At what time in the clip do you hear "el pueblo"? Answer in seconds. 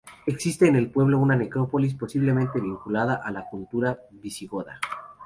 0.75-1.19